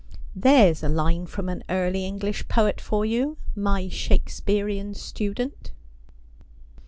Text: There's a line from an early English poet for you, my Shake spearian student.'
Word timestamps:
There's 0.35 0.81
a 0.81 0.89
line 0.89 1.27
from 1.27 1.47
an 1.47 1.63
early 1.69 2.07
English 2.07 2.47
poet 2.47 2.81
for 2.81 3.05
you, 3.05 3.37
my 3.55 3.87
Shake 3.87 4.31
spearian 4.31 4.95
student.' 4.95 5.73